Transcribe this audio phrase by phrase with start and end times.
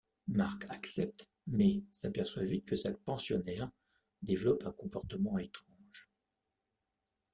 [0.29, 3.69] Marc accepte mais s'aperçoit vite que sa pensionnaire
[4.23, 6.09] développe un comportement étrange.